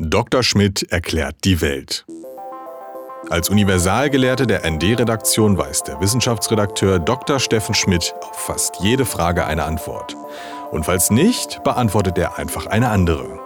[0.00, 0.44] Dr.
[0.44, 2.06] Schmidt erklärt die Welt.
[3.30, 7.40] Als Universalgelehrte der ND-Redaktion weiß der Wissenschaftsredakteur Dr.
[7.40, 10.16] Steffen Schmidt auf fast jede Frage eine Antwort.
[10.70, 13.40] Und falls nicht, beantwortet er einfach eine andere.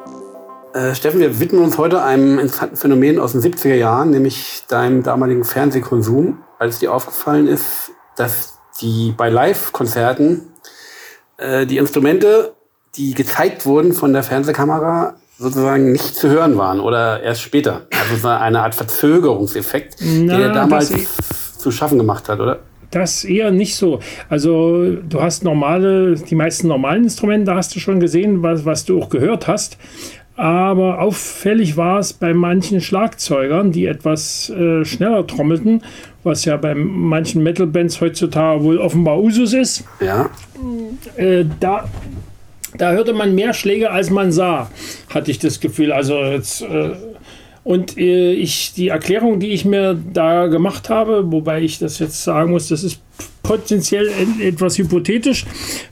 [0.75, 5.03] Äh, Steffen, wir widmen uns heute einem interessanten Phänomen aus den 70er Jahren, nämlich deinem
[5.03, 10.53] damaligen Fernsehkonsum, als dir aufgefallen ist, dass die bei Live-Konzerten
[11.39, 12.53] äh, die Instrumente,
[12.97, 17.83] die gezeigt wurden von der Fernsehkamera, sozusagen nicht zu hören waren oder erst später.
[18.11, 20.93] Also eine Art Verzögerungseffekt, Na, der damals
[21.59, 22.61] zu schaffen gemacht hat, oder?
[22.91, 24.01] Das eher nicht so.
[24.29, 28.85] Also du hast normale, die meisten normalen Instrumente, da hast du schon gesehen, was, was
[28.85, 29.79] du auch gehört hast.
[30.37, 35.83] Aber auffällig war es bei manchen Schlagzeugern, die etwas äh, schneller trommelten,
[36.23, 39.85] was ja bei manchen Metal-Bands heutzutage wohl offenbar Usus ist.
[40.01, 40.31] Ja.
[41.17, 41.89] Äh, da
[42.77, 44.71] da hörte man mehr Schläge, als man sah,
[45.09, 45.93] hatte ich das Gefühl.
[45.93, 46.91] Also jetzt, äh,
[47.65, 52.25] und äh, ich, die Erklärung, die ich mir da gemacht habe, wobei ich das jetzt
[52.25, 53.01] sagen muss, das ist
[53.43, 55.45] potenziell etwas hypothetisch,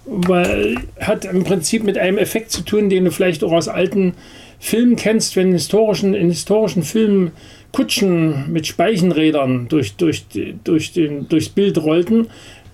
[0.06, 4.15] weil hat im Prinzip mit einem Effekt zu tun, den du vielleicht auch aus alten
[4.59, 7.33] Filmen kennst, wenn in historischen, in historischen Filmen
[7.72, 10.25] Kutschen mit Speichenrädern durch, durch,
[10.65, 12.27] durch den, durchs Bild rollten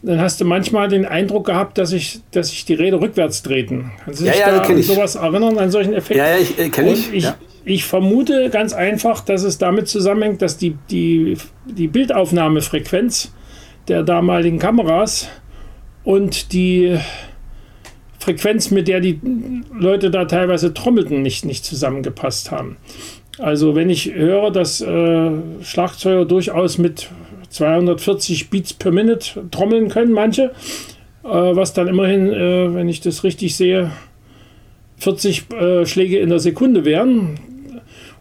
[0.06, 3.90] dann hast du manchmal den Eindruck gehabt, dass sich dass ich die Räder rückwärts drehten.
[4.04, 6.24] Kannst du dich ja, ja, da an sowas erinnern, an solchen Effekten?
[6.24, 7.12] Ja, ja, ich äh, kenne ich.
[7.12, 7.36] Ich, ja.
[7.64, 13.32] ich vermute ganz einfach, dass es damit zusammenhängt, dass die, die, die Bildaufnahmefrequenz
[13.88, 15.28] der damaligen Kameras
[16.04, 16.96] und die
[18.20, 19.18] Frequenz, mit der die
[19.76, 22.76] Leute da teilweise trommelten, nicht, nicht zusammengepasst haben.
[23.38, 25.30] Also wenn ich höre, dass äh,
[25.62, 27.08] Schlagzeuger durchaus mit
[27.50, 30.52] 240 Beats per Minute trommeln können, manche.
[31.24, 33.90] Äh, was dann immerhin, äh, wenn ich das richtig sehe,
[34.98, 37.38] 40 äh, Schläge in der Sekunde wären.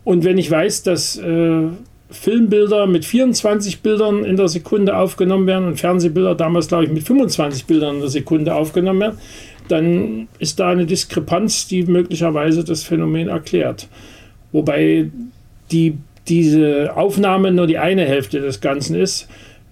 [0.04, 1.68] Und wenn ich weiß, dass äh,
[2.10, 7.04] Filmbilder mit 24 Bildern in der Sekunde aufgenommen werden und Fernsehbilder damals, glaube ich, mit
[7.04, 9.18] 25 Bildern in der Sekunde aufgenommen werden,
[9.68, 13.88] dann ist da eine Diskrepanz, die möglicherweise das Phänomen erklärt.
[14.52, 15.10] Wobei
[15.72, 19.28] die diese Aufnahme nur die eine Hälfte des Ganzen ist.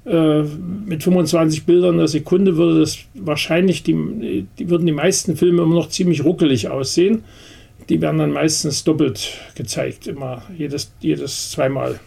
[0.05, 5.37] Äh, mit 25 Bildern in der Sekunde würde das wahrscheinlich, die, die würden die meisten
[5.37, 7.23] Filme immer noch ziemlich ruckelig aussehen.
[7.89, 11.99] Die werden dann meistens doppelt gezeigt, immer jedes, jedes zweimal.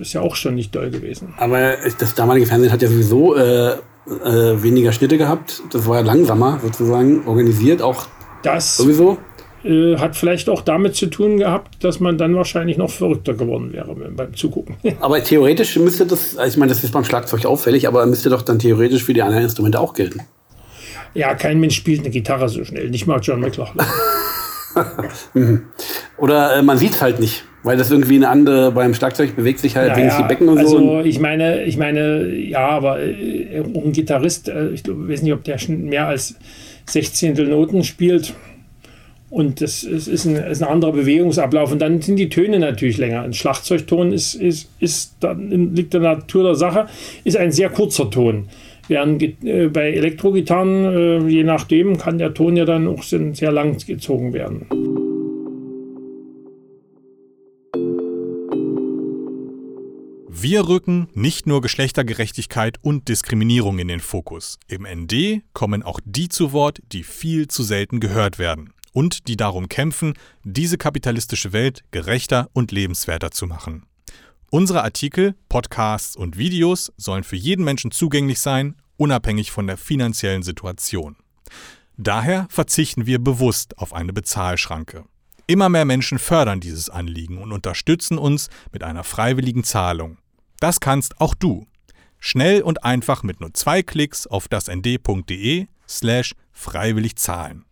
[0.00, 1.34] ist ja auch schon nicht doll gewesen.
[1.36, 5.62] Aber das damalige Fernsehen hat ja sowieso äh, äh, weniger Schnitte gehabt.
[5.70, 8.06] Das war ja langsamer sozusagen organisiert, auch
[8.42, 9.18] das sowieso.
[9.64, 13.72] Äh, hat vielleicht auch damit zu tun gehabt, dass man dann wahrscheinlich noch verrückter geworden
[13.72, 14.76] wäre beim Zugucken.
[15.00, 18.58] aber theoretisch müsste das, ich meine, das ist beim Schlagzeug auffällig, aber müsste doch dann
[18.58, 20.22] theoretisch für die anderen Instrumente auch gelten.
[21.14, 23.84] Ja, kein Mensch spielt eine Gitarre so schnell, nicht mal John McLaughlin.
[25.34, 25.62] Mhm.
[26.18, 27.44] Oder äh, man sieht es halt nicht.
[27.68, 30.78] Weil das irgendwie eine andere, beim Schlagzeug bewegt sich halt naja, die Becken und also
[30.78, 30.90] so.
[30.94, 35.44] Also ich meine, ich meine, ja, aber äh, ein Gitarrist, äh, ich weiß nicht, ob
[35.44, 36.34] der schon mehr als
[36.86, 38.32] Sechzehntel Noten spielt.
[39.28, 41.70] Und das ist, ist, ein, ist ein anderer Bewegungsablauf.
[41.70, 43.20] Und dann sind die Töne natürlich länger.
[43.20, 46.86] Ein Schlagzeugton ist, ist, ist dann, liegt der Natur der Sache,
[47.24, 48.48] ist ein sehr kurzer Ton.
[48.88, 53.76] Während äh, bei Elektrogitarren, äh, je nachdem, kann der Ton ja dann auch sehr lang
[53.86, 54.64] gezogen werden.
[60.30, 64.58] Wir rücken nicht nur Geschlechtergerechtigkeit und Diskriminierung in den Fokus.
[64.66, 68.74] Im ND kommen auch die zu Wort, die viel zu selten gehört werden.
[68.92, 70.14] und die darum kämpfen,
[70.44, 73.84] diese kapitalistische Welt gerechter und lebenswerter zu machen.
[74.50, 80.42] Unsere Artikel, Podcasts und Videos sollen für jeden Menschen zugänglich sein, unabhängig von der finanziellen
[80.42, 81.16] Situation.
[81.96, 85.04] Daher verzichten wir bewusst auf eine Bezahlschranke.
[85.50, 90.18] Immer mehr Menschen fördern dieses Anliegen und unterstützen uns mit einer freiwilligen Zahlung.
[90.60, 91.66] Das kannst auch du.
[92.18, 97.64] Schnell und einfach mit nur zwei Klicks auf dasnd.de slash freiwillig zahlen.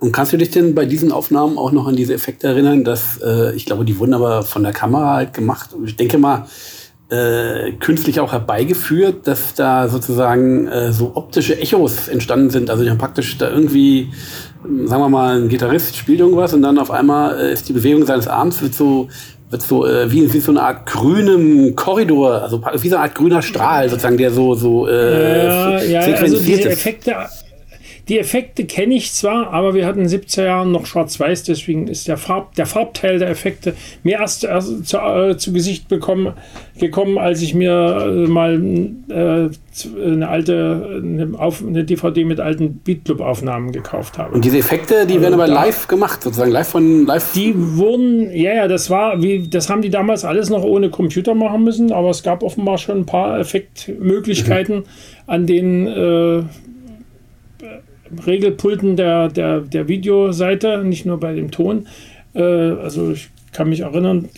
[0.00, 3.18] Und kannst du dich denn bei diesen Aufnahmen auch noch an diese Effekte erinnern, dass
[3.22, 5.70] äh, ich glaube, die wurden aber von der Kamera halt gemacht.
[5.86, 6.46] Ich denke mal,
[7.12, 12.70] äh, künstlich auch herbeigeführt, dass da sozusagen äh, so optische Echos entstanden sind.
[12.70, 14.08] Also die haben praktisch da irgendwie,
[14.84, 18.06] sagen wir mal, ein Gitarrist spielt irgendwas und dann auf einmal äh, ist die Bewegung
[18.06, 19.08] seines Arms wird so
[19.50, 23.14] wird so äh, wie, wie so eine Art grünem Korridor, also wie so eine Art
[23.14, 27.14] grüner Strahl sozusagen, der so so äh, ja, ja, also diese Effekte
[28.08, 31.86] die Effekte kenne ich zwar, aber wir hatten in den 70er Jahren noch schwarz-weiß, deswegen
[31.86, 36.32] ist der, Farb, der Farbteil der Effekte mir erst, erst zu, äh, zu, Gesicht bekommen,
[36.78, 38.60] gekommen, als ich mir äh, mal
[39.08, 39.48] äh,
[40.04, 44.34] eine alte eine, Auf, eine, DVD mit alten Beatclub-Aufnahmen gekauft habe.
[44.34, 47.32] Und diese Effekte, die also werden aber live gemacht, sozusagen live von live.
[47.34, 51.34] Die wurden, ja, ja, das war, wie, das haben die damals alles noch ohne Computer
[51.34, 54.84] machen müssen, aber es gab offenbar schon ein paar Effektmöglichkeiten, mhm.
[55.26, 56.42] an denen äh,
[58.26, 61.86] Regelpulten der, der, der Videoseite, nicht nur bei dem Ton.
[62.34, 64.28] Äh, also ich kann mich erinnern,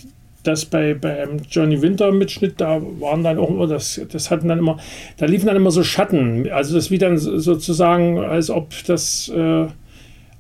[0.43, 4.59] dass bei, beim Johnny Winter Mitschnitt, da waren dann auch immer, das, das hatten dann
[4.59, 4.79] immer,
[5.17, 6.51] da liefen dann immer so Schatten.
[6.53, 9.67] Also das wie dann sozusagen, als ob das, äh,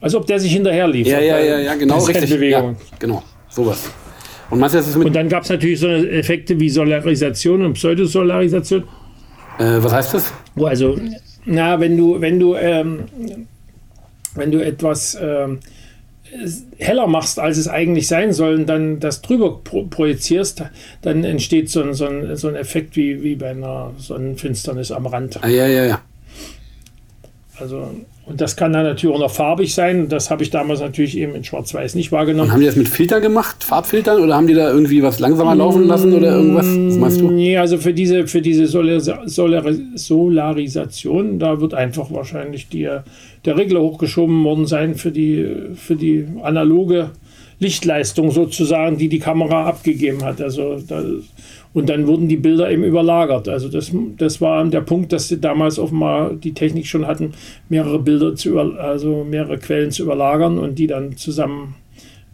[0.01, 1.07] als ob der sich hinterher lief.
[1.07, 2.31] Ja, ja, ja, ja, genau, richtig.
[2.31, 2.73] Bewegung.
[2.73, 3.91] Ja, genau, sowas.
[4.51, 8.85] Und, und dann gab es natürlich so Effekte wie Solarisation und Pseudosolarisation.
[9.59, 10.33] Äh, was heißt das?
[10.55, 10.97] Wo also
[11.47, 13.05] na, wenn du, wenn du, ähm,
[14.35, 15.61] wenn du etwas ähm,
[16.79, 20.63] heller machst, als es eigentlich sein soll, und dann das drüber pro projizierst,
[21.03, 25.07] dann entsteht so ein, so ein, so ein Effekt wie, wie bei einer Sonnenfinsternis am
[25.07, 25.43] Rand.
[25.43, 26.01] Ah, ja, ja, ja.
[27.61, 27.89] Also
[28.27, 30.09] und das kann dann natürlich auch noch farbig sein.
[30.09, 32.49] Das habe ich damals natürlich eben in Schwarz-Weiß nicht wahrgenommen.
[32.49, 35.55] Und haben die das mit Filter gemacht, Farbfiltern, oder haben die da irgendwie was langsamer
[35.55, 36.67] laufen lassen oder irgendwas?
[36.67, 37.31] Was meinst du?
[37.31, 39.65] Nee, also für diese, für diese Solar Solar
[39.95, 42.89] Solarisation, da wird einfach wahrscheinlich die,
[43.45, 47.11] der Regler hochgeschoben worden sein für die, für die analoge
[47.59, 50.41] Lichtleistung sozusagen, die die Kamera abgegeben hat.
[50.41, 51.03] Also da,
[51.75, 53.49] und dann wurden die Bilder eben überlagert.
[53.49, 57.33] Also das, das war der Punkt, dass sie damals offenbar die Technik schon hatten,
[57.69, 61.75] mehrere Bilder zu über, also mehrere Quellen zu überlagern und die dann zusammen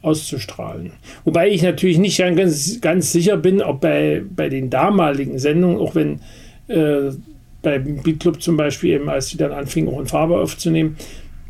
[0.02, 0.92] auszustrahlen.
[1.25, 5.94] Wobei ich natürlich nicht ganz, ganz sicher bin, ob bei, bei den damaligen Sendungen, auch
[5.94, 6.20] wenn
[6.69, 7.10] äh,
[7.62, 10.96] beim Beat Club zum Beispiel eben, als die dann anfingen, auch in Farbe aufzunehmen,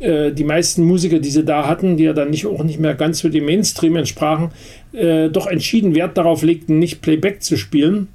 [0.01, 2.95] äh, die meisten Musiker, die sie da hatten, die ja dann nicht, auch nicht mehr
[2.95, 4.49] ganz für den Mainstream entsprachen,
[4.93, 8.07] äh, doch entschieden Wert darauf legten, nicht Playback zu spielen.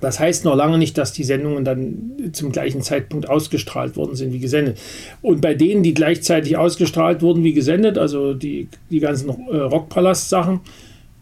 [0.00, 4.32] Das heißt noch lange nicht, dass die Sendungen dann zum gleichen Zeitpunkt ausgestrahlt worden sind
[4.34, 4.78] wie gesendet.
[5.22, 10.60] Und bei denen, die gleichzeitig ausgestrahlt wurden wie gesendet, also die, die ganzen äh, Rockpalast-Sachen,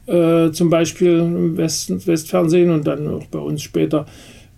[0.06, 4.06] äh, zum Beispiel im West, Westfernsehen und dann auch bei uns später,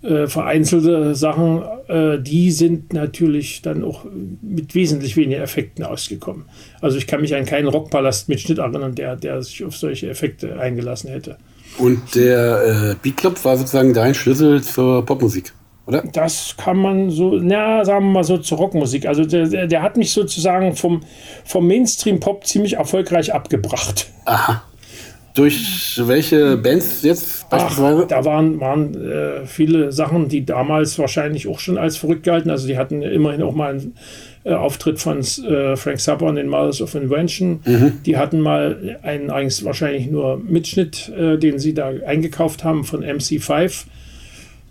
[0.05, 4.05] äh, vereinzelte Sachen, äh, die sind natürlich dann auch
[4.41, 6.45] mit wesentlich weniger Effekten ausgekommen.
[6.81, 10.09] Also ich kann mich an keinen Rockpalast mit Schnitt erinnern, der, der sich auf solche
[10.09, 11.37] Effekte eingelassen hätte.
[11.77, 15.53] Und der äh, Beat Club war sozusagen dein Schlüssel zur Popmusik,
[15.87, 16.03] oder?
[16.13, 19.07] Das kann man so, na, sagen wir mal so zur Rockmusik.
[19.07, 21.01] Also der, der, hat mich sozusagen vom,
[21.43, 24.07] vom Mainstream-Pop ziemlich erfolgreich abgebracht.
[24.25, 24.63] Aha.
[25.35, 28.03] Durch welche Bands jetzt beispielsweise?
[28.03, 32.49] Ach, da waren, waren äh, viele Sachen, die damals wahrscheinlich auch schon als verrückt galten.
[32.49, 33.95] Also die hatten immerhin auch mal einen
[34.45, 37.59] äh, Auftritt von äh, Frank Zappa und den Mothers of Invention.
[37.65, 37.99] Mhm.
[38.05, 43.03] Die hatten mal einen eigentlich wahrscheinlich nur Mitschnitt, äh, den sie da eingekauft haben von
[43.03, 43.85] MC5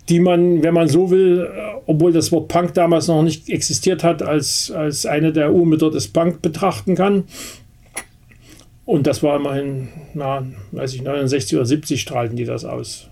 [0.09, 4.03] die man, wenn man so will, äh, obwohl das Wort Punk damals noch nicht existiert
[4.03, 7.23] hat, als, als eine der Urmütter des Punk betrachten kann.
[8.85, 13.07] Und das war immerhin, na, weiß ich, 69 oder 70 strahlten die das aus.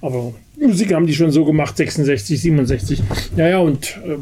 [0.00, 3.02] Aber Musik haben die schon so gemacht, 66, 67.
[3.36, 4.16] Ja, ja, und äh,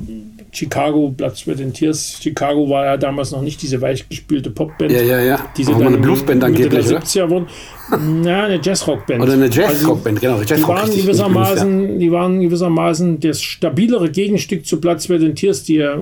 [0.50, 2.18] Chicago, Platz with den Tears.
[2.22, 4.92] Chicago war ja damals noch nicht diese weichgespielte Popband.
[4.92, 5.48] Ja, ja, ja.
[5.56, 7.00] Diese dann eine Bluesband angeblich, oder?
[7.00, 7.46] 70er wurden.
[8.24, 9.22] Ja, eine Jazzrockband.
[9.22, 10.56] Oder eine Jazzrockband, also, genau.
[10.56, 15.74] die, waren gewissermaßen, die waren gewissermaßen das stabilere Gegenstück zu Platz with den Tears, die
[15.74, 15.98] ja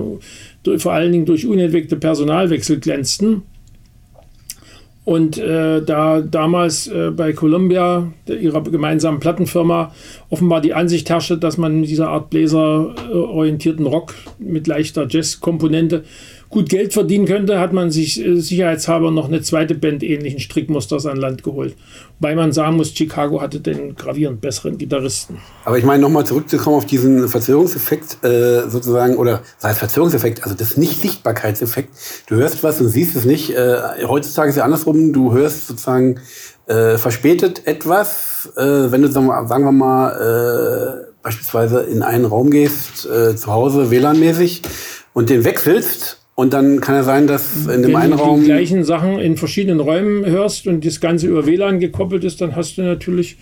[0.61, 3.41] durch, vor allen Dingen durch unentwickelte Personalwechsel glänzten
[5.05, 9.93] Und äh, da damals äh, bei Columbia, ihrer gemeinsamen Plattenfirma,
[10.29, 16.05] offenbar die Ansicht herrschte, dass man mit dieser Art bläserorientierten Rock mit leichter Jazz-Komponente
[16.53, 21.05] gut Geld verdienen könnte, hat man sich äh, sicherheitshalber noch eine zweite Band ähnlichen Strickmusters
[21.05, 21.75] an Land geholt.
[22.19, 25.39] Wobei man sagen muss, Chicago hatte den gravierend besseren Gitarristen.
[25.65, 30.55] Aber ich meine, nochmal zurückzukommen auf diesen Verzögerungseffekt äh, sozusagen, oder sei es Verzögerungseffekt, also
[30.55, 31.89] das Nicht-Sichtbarkeitseffekt.
[32.27, 33.49] Du hörst was und siehst es nicht.
[33.49, 36.19] Äh, heutzutage ist ja andersrum, du hörst sozusagen
[36.67, 43.07] äh, verspätet etwas, äh, wenn du, sagen wir mal, äh, beispielsweise in einen Raum gehst,
[43.07, 44.61] äh, zu Hause WLAN-mäßig,
[45.13, 48.29] und den wechselst und dann kann es sein, dass in dem einen Raum.
[48.29, 52.23] Wenn du die gleichen Sachen in verschiedenen Räumen hörst und das Ganze über WLAN gekoppelt
[52.23, 53.37] ist, dann hast du natürlich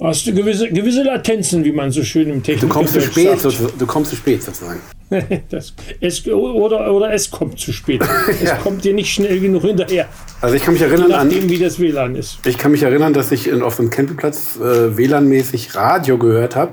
[0.00, 3.40] hast du gewisse, gewisse Latenzen, wie man so schön im Technik Du kommst zu spät,
[3.40, 4.80] so, du kommst zu spät sozusagen.
[5.50, 8.02] das, es, oder, oder es kommt zu spät.
[8.28, 8.56] Es ja.
[8.56, 10.06] kommt dir nicht schnell genug hinterher.
[10.40, 12.38] Also ich kann mich erinnern nachdem, an, wie das WLAN ist.
[12.44, 16.72] Ich kann mich erinnern, dass ich in, auf dem Campingplatz äh, WLAN-mäßig Radio gehört habe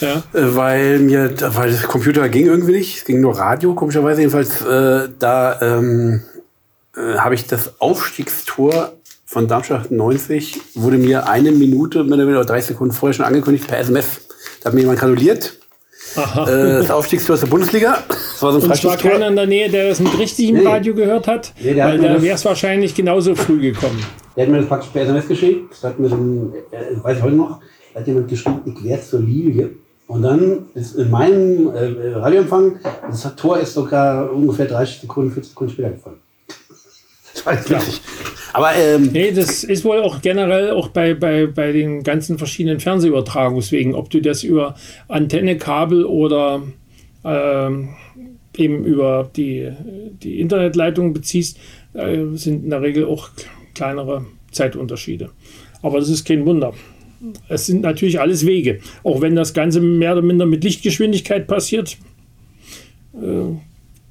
[0.00, 0.22] ja.
[0.32, 4.62] Äh, weil mir, weil das Computer ging irgendwie nicht, es ging nur Radio, komischerweise jedenfalls.
[4.62, 6.22] Äh, da ähm,
[6.96, 8.92] äh, habe ich das Aufstiegstor
[9.26, 14.20] von Darmstadt 90, wurde mir eine Minute oder drei Sekunden vorher schon angekündigt per SMS.
[14.60, 15.58] Da hat mir jemand gratuliert.
[16.16, 16.48] Aha.
[16.48, 18.04] Äh, das Aufstiegstor der Bundesliga.
[18.08, 20.56] Das war so ein Und es war keiner in der Nähe, der das mit richtigem
[20.56, 20.66] nee.
[20.66, 24.04] Radio gehört hat, nee, weil da wäre es wahrscheinlich genauso früh gekommen.
[24.36, 25.72] Der hat mir das praktisch per SMS geschickt.
[25.72, 27.60] Das hat mir dann, äh, weiß ich heute noch,
[27.94, 29.70] hat jemand geschrieben, ich werde zur Lilie.
[30.06, 35.50] Und dann ist in meinem äh, Radioempfang, das Tor ist sogar ungefähr 30 Sekunden, 40
[35.50, 36.16] Sekunden später gefallen.
[37.32, 38.02] Das war witzig.
[38.52, 42.78] Aber ähm, nee, das ist wohl auch generell auch bei, bei, bei den ganzen verschiedenen
[42.78, 44.76] Fernsehübertragungswegen, ob du das über
[45.08, 46.62] Antenne, Kabel oder
[47.24, 47.96] ähm,
[48.56, 49.72] eben über die,
[50.22, 51.58] die Internetleitung beziehst,
[51.94, 53.30] äh, sind in der Regel auch
[53.74, 55.30] kleinere Zeitunterschiede.
[55.82, 56.74] Aber das ist kein Wunder
[57.48, 58.80] es sind natürlich alles Wege.
[59.02, 61.96] Auch wenn das Ganze mehr oder minder mit Lichtgeschwindigkeit passiert.
[63.14, 63.56] Äh,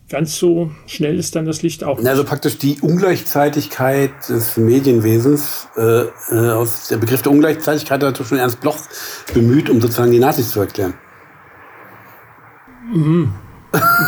[0.10, 2.04] ganz so schnell ist dann das Licht auch.
[2.04, 8.38] Also praktisch die Ungleichzeitigkeit des Medienwesens, äh, äh, aus der Begriff der Ungleichzeitigkeit hat schon
[8.38, 8.78] Ernst Bloch
[9.34, 10.94] bemüht, um sozusagen die Nazis zu erklären.
[12.94, 13.34] Mhm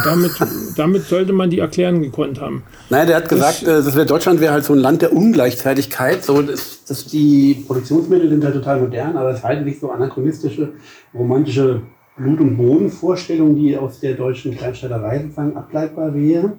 [0.04, 0.32] damit,
[0.78, 2.64] damit sollte man die erklären gekonnt haben.
[2.90, 5.14] Nein, der hat gesagt, ich, äh, das wär, Deutschland wäre halt so ein Land der
[5.14, 6.24] Ungleichzeitigkeit.
[6.24, 10.74] So, dass, dass die Produktionsmittel sind halt total modern, aber es halten sich so anachronistische,
[11.14, 11.82] romantische
[12.18, 16.54] Blut- und Bodenvorstellungen, die aus der deutschen Kleinstädterei sozusagen ableitbar wären.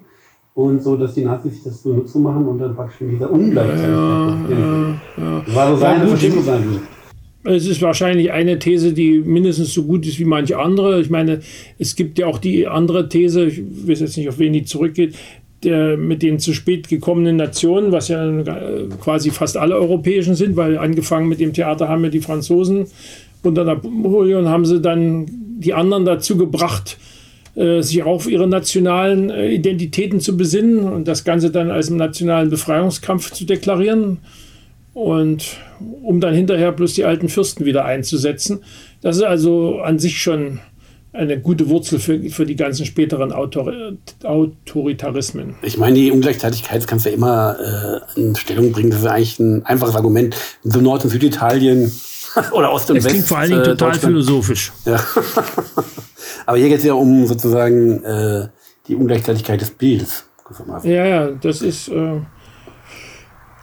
[0.54, 3.90] Und so, dass die Nazis das so nutzen machen und dann praktisch in dieser Ungleichzeitigkeit.
[3.90, 5.42] Ja, ja, ja.
[5.44, 6.80] Das war so seine ja, Verstehung sein.
[7.46, 11.00] Es ist wahrscheinlich eine These, die mindestens so gut ist wie manche andere.
[11.00, 11.40] Ich meine,
[11.78, 15.14] es gibt ja auch die andere These, ich weiß jetzt nicht, auf wen die zurückgeht,
[15.62, 18.42] der, mit den zu spät gekommenen Nationen, was ja
[19.00, 22.86] quasi fast alle europäischen sind, weil angefangen mit dem Theater haben ja die Franzosen
[23.46, 26.98] unter Napoleon haben sie dann die anderen dazu gebracht,
[27.54, 31.88] äh, sich auch auf ihre nationalen äh, Identitäten zu besinnen und das Ganze dann als
[31.88, 34.18] nationalen Befreiungskampf zu deklarieren
[34.96, 35.58] und
[36.04, 38.64] um dann hinterher bloß die alten Fürsten wieder einzusetzen.
[39.02, 40.58] Das ist also an sich schon
[41.12, 45.56] eine gute Wurzel für, für die ganzen späteren Autor Autoritarismen.
[45.60, 48.88] Ich meine, die Ungleichzeitigkeit kannst du ja immer äh, in Stellung bringen.
[48.88, 50.34] Das ist eigentlich ein einfaches Argument.
[50.62, 51.92] So Nord- und Süditalien
[52.52, 53.06] oder Ost- und das West.
[53.06, 54.72] Das klingt vor allen Dingen äh, total philosophisch.
[54.86, 54.98] Ja.
[56.46, 58.48] Aber hier geht es ja um sozusagen äh,
[58.88, 60.24] die Ungleichzeitigkeit des Bildes.
[60.84, 61.88] Ja, ja, das ist.
[61.88, 62.20] Äh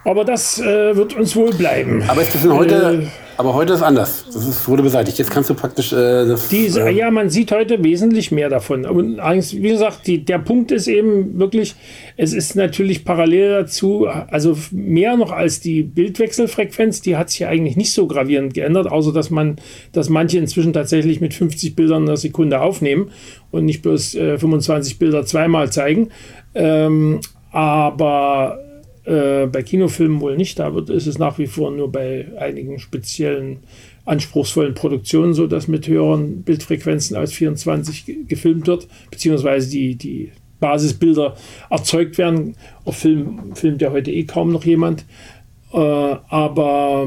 [0.04, 2.04] aber das äh, wird uns wohl bleiben.
[2.06, 3.06] Aber ist das heute, äh,
[3.36, 4.26] aber heute ist anders.
[4.32, 5.18] Das ist, wurde beseitigt.
[5.18, 8.84] Jetzt kannst du praktisch äh, das, diese, äh, Ja, man sieht heute wesentlich mehr davon.
[8.84, 11.74] Und wie gesagt, die, der Punkt ist eben wirklich,
[12.16, 17.76] es ist natürlich parallel dazu, also mehr noch als die Bildwechselfrequenz, die hat sich eigentlich
[17.76, 19.56] nicht so gravierend geändert, außer dass man,
[19.92, 23.10] dass manche inzwischen tatsächlich mit 50 Bildern in der Sekunde aufnehmen
[23.50, 26.10] und nicht bloß 25 äh, Bilder zweimal zeigen.
[26.54, 27.20] Ähm,
[27.50, 28.63] aber
[29.04, 30.58] äh, bei Kinofilmen wohl nicht.
[30.58, 33.58] Da wird, ist es nach wie vor nur bei einigen speziellen
[34.04, 41.36] anspruchsvollen Produktionen so, dass mit höheren Bildfrequenzen als 24 gefilmt wird, beziehungsweise die, die Basisbilder
[41.70, 42.56] erzeugt werden.
[42.84, 45.04] Auf Film filmt ja heute eh kaum noch jemand.
[45.72, 47.06] Äh, aber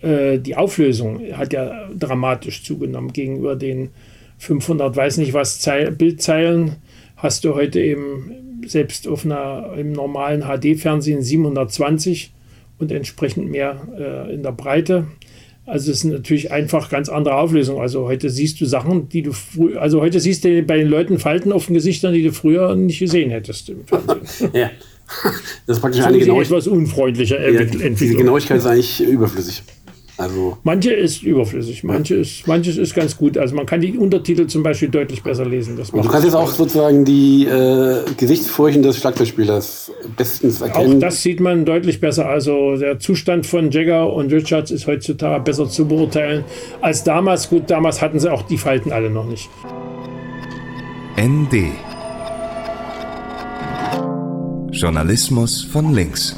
[0.00, 3.90] äh, die Auflösung hat ja dramatisch zugenommen gegenüber den
[4.38, 6.76] 500, weiß nicht was, Zeil Bildzeilen
[7.16, 12.32] hast du heute eben selbst auf einer, im normalen HD-Fernsehen 720
[12.78, 15.06] und entsprechend mehr äh, in der Breite.
[15.64, 17.80] Also es ist natürlich einfach ganz andere Auflösung.
[17.80, 21.18] Also heute siehst du Sachen, die du früher, also heute siehst du bei den Leuten
[21.20, 24.50] Falten auf den Gesichtern, die du früher nicht gesehen hättest im Fernsehen.
[24.54, 24.70] ja,
[25.66, 26.46] das ist praktisch So eine Genauigkeit.
[26.58, 28.18] etwas unfreundlicher Ja, Entwick- diese Entwicklung.
[28.18, 29.62] Genauigkeit ist eigentlich überflüssig.
[30.22, 33.36] Also, Manche ist überflüssig, manche ist, manches ist ganz gut.
[33.36, 35.76] Also man kann die Untertitel zum Beispiel deutlich besser lesen.
[35.76, 40.66] Das und macht du kannst jetzt auch sozusagen die äh, Gesichtsfurchen des Schlagzeugspielers bestens auch
[40.66, 41.00] erkennen.
[41.00, 42.28] das sieht man deutlich besser.
[42.28, 46.44] Also der Zustand von Jagger und Richards ist heutzutage besser zu beurteilen
[46.80, 47.50] als damals.
[47.50, 49.50] Gut, damals hatten sie auch die Falten alle noch nicht.
[51.20, 51.72] ND
[54.70, 56.36] Journalismus von links.